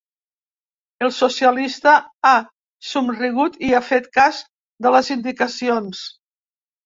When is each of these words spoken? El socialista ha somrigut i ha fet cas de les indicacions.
El 1.07 1.11
socialista 1.17 1.91
ha 2.29 2.31
somrigut 2.91 3.61
i 3.67 3.71
ha 3.75 3.83
fet 3.91 4.09
cas 4.17 4.41
de 4.87 4.95
les 4.97 5.11
indicacions. 5.17 6.01